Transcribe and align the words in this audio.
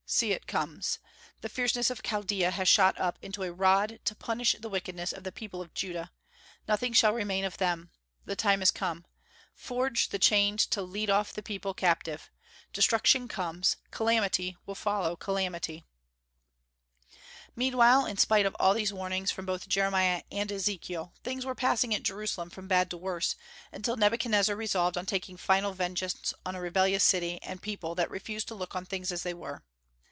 See, 0.13 0.33
it 0.33 0.45
comes! 0.45 0.99
The 1.39 1.47
fierceness 1.47 1.89
of 1.89 2.03
Chaldaea 2.03 2.51
has 2.51 2.67
shot 2.67 2.99
up 2.99 3.17
into 3.21 3.43
a 3.43 3.53
rod 3.53 4.01
to 4.03 4.13
punish 4.13 4.57
the 4.59 4.67
wickedness 4.67 5.13
of 5.13 5.23
the 5.23 5.31
people 5.31 5.61
of 5.61 5.73
Judah. 5.73 6.11
Nothing 6.67 6.91
shall 6.91 7.13
remain 7.13 7.45
of 7.45 7.55
them. 7.55 7.91
The 8.25 8.35
time 8.35 8.61
is 8.61 8.71
come! 8.71 9.05
Forge 9.55 10.09
the 10.09 10.19
chains 10.19 10.65
to 10.65 10.81
lead 10.81 11.09
off 11.09 11.31
the 11.31 11.41
people 11.41 11.73
captive. 11.73 12.29
Destruction 12.73 13.29
comes; 13.29 13.77
calamity 13.89 14.57
will 14.65 14.75
follow 14.75 15.15
calamity!" 15.15 15.85
Meanwhile, 17.55 18.05
in 18.05 18.17
spite 18.17 18.45
of 18.45 18.53
all 18.59 18.73
these 18.73 18.91
warnings 18.91 19.31
from 19.31 19.45
both 19.45 19.69
Jeremiah 19.69 20.23
and 20.29 20.51
Ezekiel, 20.51 21.13
things 21.23 21.45
were 21.45 21.55
passing 21.55 21.95
at 21.95 22.03
Jerusalem 22.03 22.49
from 22.49 22.67
bad 22.67 22.89
to 22.89 22.97
worse, 22.97 23.37
until 23.71 23.95
Nebuchadnezzar 23.95 24.57
resolved 24.57 24.97
on 24.97 25.05
taking 25.05 25.37
final 25.37 25.71
vengeance 25.71 26.33
on 26.45 26.53
a 26.53 26.59
rebellious 26.59 27.05
city 27.05 27.41
and 27.41 27.61
people 27.61 27.95
that 27.95 28.11
refused 28.11 28.49
to 28.49 28.55
look 28.55 28.75
on 28.75 28.85
things 28.85 29.13
as 29.13 29.23
they 29.23 29.33
were. 29.33 29.63